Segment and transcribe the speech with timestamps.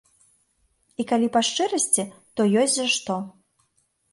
[1.03, 2.07] І калі па шчырасці,
[2.39, 3.19] то ёсць за што.